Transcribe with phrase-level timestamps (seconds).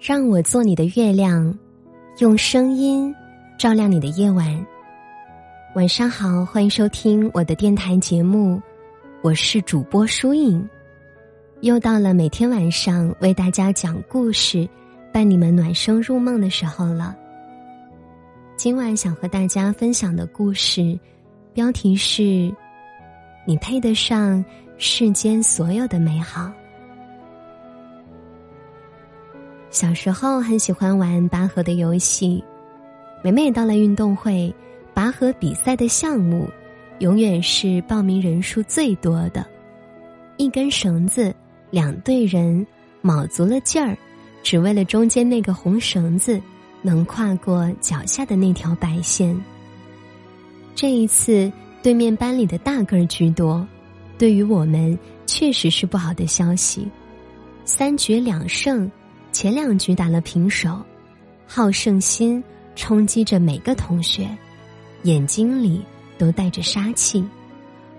[0.00, 1.52] 让我做你的月亮，
[2.18, 3.12] 用声音
[3.58, 4.64] 照亮你的夜晚。
[5.74, 8.62] 晚上好，欢迎收听我的电台节目，
[9.22, 10.64] 我是主播舒影。
[11.62, 14.68] 又到了每天晚上为大家讲故事、
[15.12, 17.16] 伴你们暖声入梦的时候了。
[18.56, 20.96] 今晚想和大家分享的故事，
[21.52, 22.54] 标题是：
[23.44, 24.44] 你配得上
[24.76, 26.52] 世间所有的美好。
[29.78, 32.42] 小时候很喜欢玩拔河的游戏，
[33.22, 34.52] 每每到了运动会，
[34.92, 36.48] 拔河比赛的项目，
[36.98, 39.46] 永远是报名人数最多的。
[40.36, 41.32] 一根绳子，
[41.70, 42.66] 两队人，
[43.02, 43.96] 卯足了劲儿，
[44.42, 46.40] 只为了中间那个红绳子
[46.82, 49.40] 能跨过脚下的那条白线。
[50.74, 51.52] 这一次，
[51.84, 53.64] 对面班里的大个儿居多，
[54.18, 56.84] 对于我们确实是不好的消息。
[57.64, 58.90] 三局两胜。
[59.40, 60.82] 前两局打了平手，
[61.46, 62.42] 好胜心
[62.74, 64.28] 冲击着每个同学，
[65.04, 65.80] 眼睛里
[66.18, 67.24] 都带着杀气，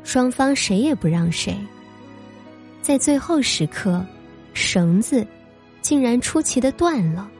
[0.03, 1.55] 双方谁也不让谁。
[2.81, 4.05] 在最后时刻，
[4.53, 5.25] 绳子
[5.79, 7.31] 竟然出奇的断了，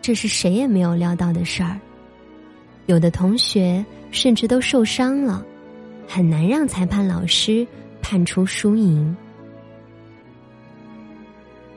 [0.00, 1.76] 这是谁也没有料到的事儿。
[2.86, 5.44] 有的同学甚至都受伤了，
[6.06, 7.66] 很难让裁判老师
[8.00, 9.16] 判出输赢。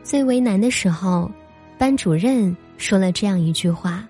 [0.04, 1.32] 最为难的时候，
[1.78, 4.08] 班主任说了这样一句话：“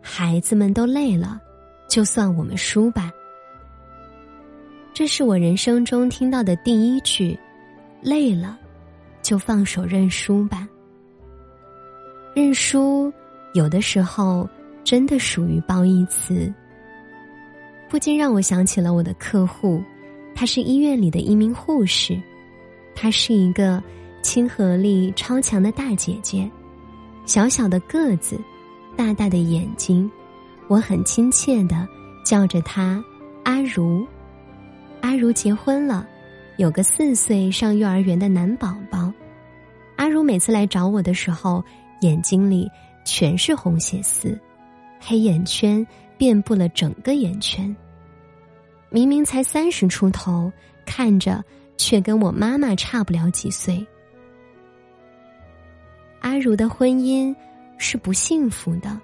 [0.00, 1.40] 孩子们都累了，
[1.88, 3.12] 就算我们输吧。”
[4.94, 7.38] 这是我人生中听到的第一句
[8.00, 8.58] ：“累了，
[9.20, 10.66] 就放手认输吧。”
[12.34, 13.12] 认输
[13.54, 14.48] 有的时候
[14.84, 16.52] 真的属于褒义词，
[17.88, 19.82] 不禁让我想起了我的客户，
[20.34, 22.18] 他是医院里的一名护士，
[22.94, 23.82] 他是一个。
[24.22, 26.50] 亲和力超强的大姐姐，
[27.24, 28.38] 小小的个子，
[28.96, 30.10] 大大的眼睛，
[30.66, 31.86] 我很亲切的
[32.24, 33.02] 叫着她
[33.44, 34.06] 阿如。
[35.00, 36.06] 阿如结婚了，
[36.56, 39.12] 有个四岁上幼儿园的男宝宝。
[39.96, 41.64] 阿如每次来找我的时候，
[42.02, 42.68] 眼睛里
[43.04, 44.38] 全是红血丝，
[45.00, 45.86] 黑眼圈
[46.16, 47.74] 遍布了整个眼圈。
[48.90, 50.52] 明明才三十出头，
[50.84, 51.42] 看着
[51.76, 53.86] 却跟我妈妈差不了几岁。
[56.20, 57.34] 阿如的婚姻
[57.78, 58.98] 是不幸福的，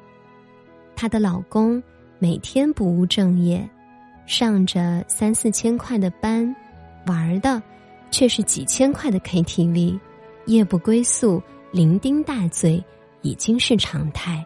[0.96, 1.82] 她的老公
[2.18, 3.68] 每天不务正业，
[4.26, 6.54] 上着三四千块的班，
[7.06, 7.62] 玩的
[8.10, 9.98] 却是几千块的 KTV，
[10.46, 11.42] 夜不归宿，
[11.72, 12.82] 酩酊大醉
[13.22, 14.44] 已经是常态。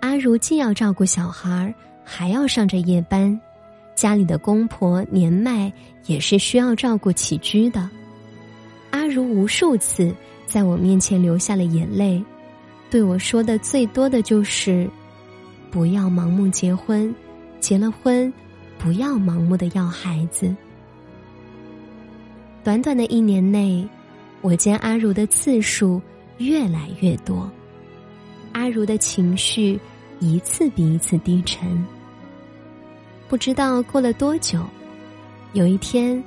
[0.00, 3.40] 阿如既要照顾小孩，还要上着夜班，
[3.94, 5.72] 家里的公婆年迈
[6.06, 7.88] 也是需要照顾起居的。
[8.90, 10.14] 阿如无数次
[10.46, 12.22] 在我面前流下了眼泪，
[12.90, 14.88] 对我说的最多的就是
[15.70, 17.14] ：“不要盲目结婚，
[17.60, 18.32] 结了婚，
[18.78, 20.54] 不要盲目的要孩子。”
[22.62, 23.88] 短短的一年内，
[24.40, 26.02] 我见阿如的次数
[26.38, 27.50] 越来越多，
[28.52, 29.78] 阿如的情绪
[30.18, 31.82] 一次比一次低沉。
[33.28, 34.62] 不知道过了多久，
[35.52, 36.22] 有一天，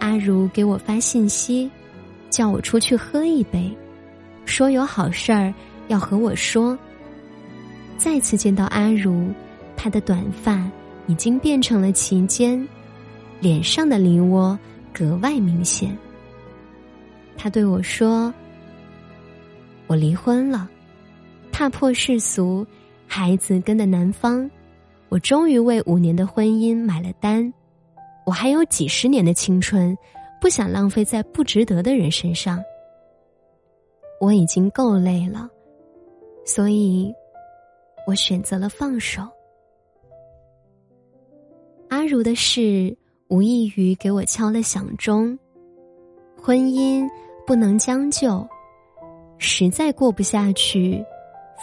[0.00, 1.70] 阿如给我发信息。
[2.30, 3.70] 叫我出去喝一杯，
[4.44, 5.52] 说有好事儿
[5.88, 6.78] 要和我说。
[7.96, 9.32] 再次见到阿如，
[9.76, 10.70] 她的短发
[11.06, 12.66] 已经变成了齐肩，
[13.40, 14.58] 脸上的梨窝
[14.92, 15.96] 格外明显。
[17.36, 18.34] 他对我说
[19.86, 20.68] ：“我离婚了，
[21.52, 22.66] 踏破世俗，
[23.06, 24.50] 孩子跟的男方，
[25.08, 27.52] 我终于为五年的婚姻买了单，
[28.26, 29.96] 我还有几十年的青春。”
[30.40, 32.62] 不想浪费在不值得的人身上。
[34.20, 35.48] 我已经够累了，
[36.44, 37.14] 所以，
[38.06, 39.22] 我选择了放手。
[41.88, 42.96] 阿如的事
[43.28, 45.38] 无异于给我敲了响钟。
[46.40, 47.06] 婚姻
[47.46, 48.46] 不能将就，
[49.38, 51.04] 实在过不下去，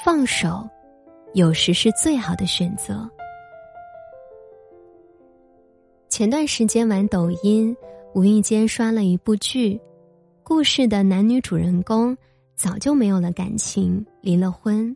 [0.03, 0.67] 放手，
[1.33, 3.09] 有时是最好的选择。
[6.07, 7.75] 前段时间玩抖音。
[8.15, 9.77] 无意间刷了一部剧，
[10.41, 12.15] 故事的男女主人公
[12.55, 14.95] 早就没有了感情，离了婚，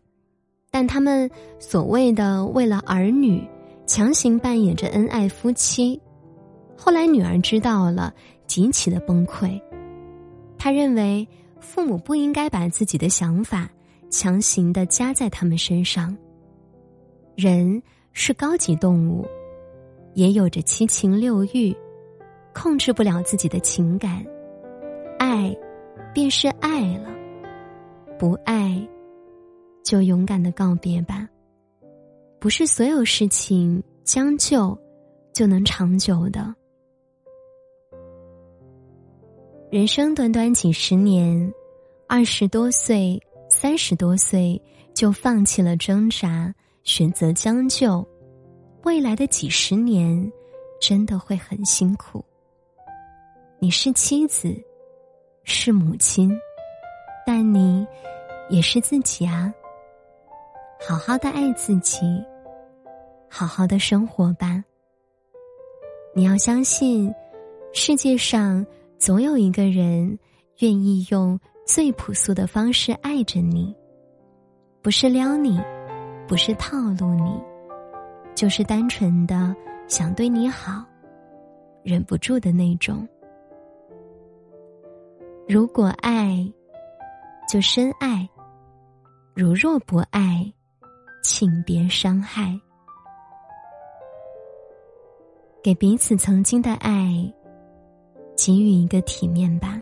[0.71, 1.30] 但他们
[1.60, 3.45] 所谓的为了儿女，
[3.86, 6.00] 强行扮演着恩爱夫妻。
[6.77, 8.13] 后来女儿知道了，
[8.48, 9.62] 极其的崩溃。
[10.57, 11.27] 他认为
[11.60, 13.69] 父母不应该把自己的想法
[14.10, 16.16] 强行的加在他们身上。
[17.36, 17.83] 人
[18.13, 19.27] 是高级动物，
[20.13, 21.75] 也有着七情六欲。
[22.62, 24.22] 控制不了自己的情感，
[25.18, 25.56] 爱，
[26.14, 27.10] 便是爱了。
[28.20, 28.86] 不爱，
[29.82, 31.26] 就勇敢的告别吧。
[32.38, 34.78] 不是所有事情将就
[35.34, 36.54] 就能长久的。
[39.72, 41.50] 人生短短几十年，
[42.10, 43.18] 二十多岁、
[43.48, 44.62] 三十多岁
[44.94, 46.54] 就放弃了挣扎，
[46.84, 48.06] 选择将就，
[48.84, 50.30] 未来的几十年
[50.82, 52.22] 真的会很辛苦。
[53.62, 54.56] 你是妻子，
[55.44, 56.32] 是母亲，
[57.28, 57.86] 但你
[58.50, 59.54] 也是自己啊。
[60.80, 62.00] 好好的爱自己，
[63.30, 64.64] 好好的生活吧。
[66.16, 67.14] 你要相信，
[67.74, 68.66] 世界上
[68.98, 70.18] 总有一个人
[70.60, 73.76] 愿意用最朴素的方式爱着你，
[74.82, 75.62] 不是撩你，
[76.30, 77.38] 不是套路你，
[78.34, 79.54] 就是单纯的
[79.90, 80.82] 想对你好，
[81.84, 83.06] 忍不住的那种。
[85.51, 86.48] 如果爱，
[87.51, 88.24] 就深爱；
[89.34, 90.46] 如若不爱，
[91.24, 92.56] 请别伤害。
[95.63, 97.34] 给彼此曾经的爱，
[98.38, 99.81] 给予一个体面吧。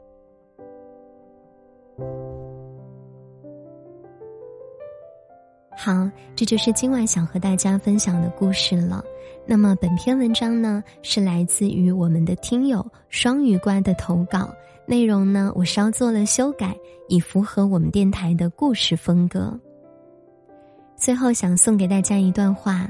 [5.87, 9.01] 好，这就是今晚想和大家分享的故事了。
[9.45, 14.53] 那么本篇文章呢，是来自于我们的听友双鱼瓜的投稿。
[14.85, 16.75] 内容呢，我稍做了修改，
[17.07, 19.57] 以符合我们电台的故事风格。
[20.97, 22.85] 最后想送给大家一段话：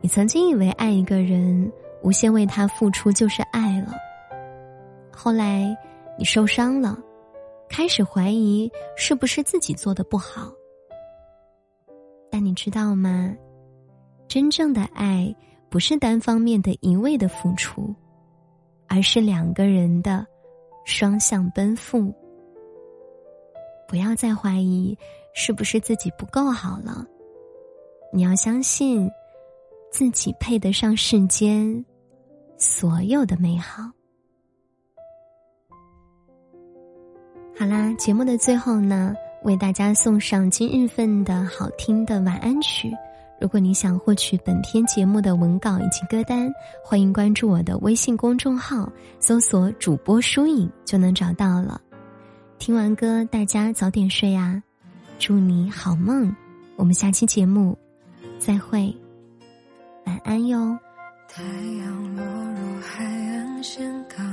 [0.00, 1.70] 你曾经以为爱一个人，
[2.02, 3.94] 无限为他付出就是爱了，
[5.12, 5.72] 后来
[6.18, 6.98] 你受伤了，
[7.68, 10.50] 开始怀疑是不是自己做的不好。
[12.36, 13.34] 但你知道吗？
[14.28, 15.34] 真正的爱
[15.70, 17.94] 不是单方面的一味的付出，
[18.88, 20.26] 而是两个人的。
[20.84, 22.14] 双向奔赴，
[23.88, 24.94] 不要再怀疑
[25.34, 27.06] 是不是自己不够好了。
[28.12, 29.10] 你要相信，
[29.90, 31.82] 自己配得上世间
[32.58, 33.90] 所有的美好。
[37.58, 39.16] 好啦，节目的最后呢，
[39.46, 42.92] 为大家送上今日份的好听的晚安曲。
[43.40, 46.52] 如果你想获取本篇节目的文稿以及歌单，
[46.82, 51.80] 欢迎关注我的微信公众号，搜索“主播疏影”就能找到了。
[52.58, 54.60] 听完歌，大家早点睡啊！
[55.20, 56.34] 祝你好梦，
[56.74, 57.78] 我们下期节目
[58.40, 58.92] 再会，
[60.06, 60.76] 晚安哟。
[61.28, 64.26] 太阳落入海岸线刚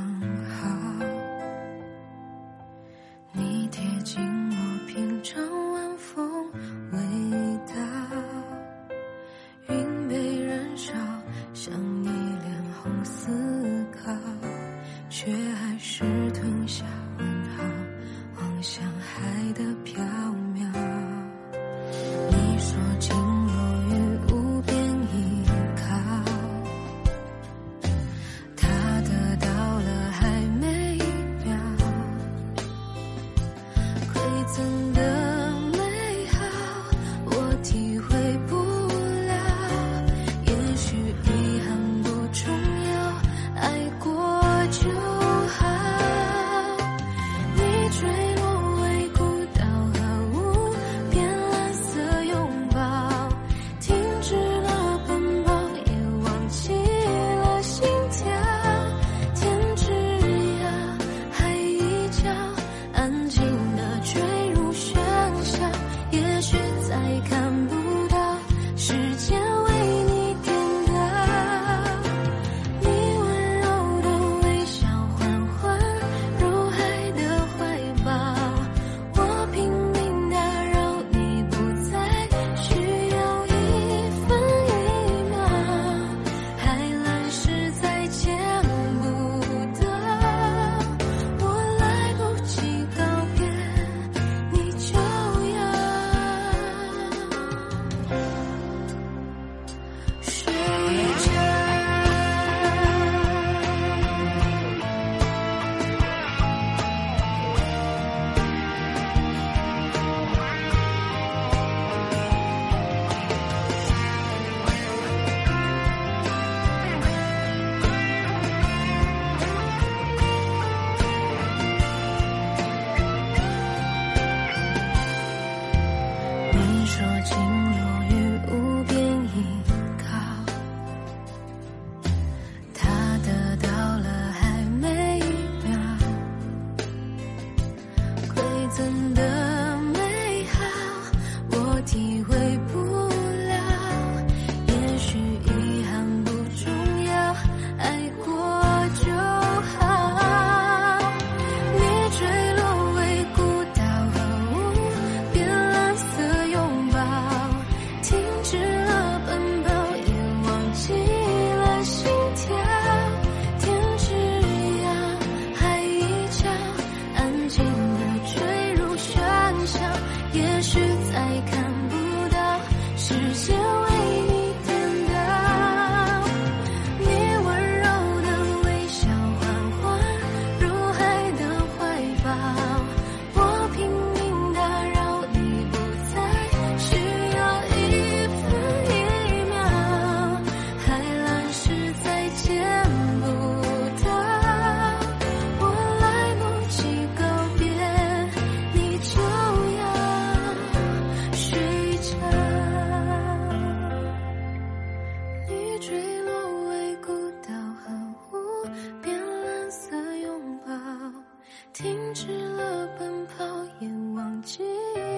[211.74, 213.44] 停止了奔跑，
[213.80, 214.64] 也忘记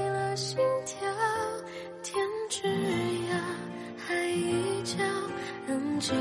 [0.07, 1.05] 了心跳。
[2.01, 2.17] 天
[2.49, 3.35] 之涯，
[3.97, 5.03] 海一角，
[5.67, 6.15] 安静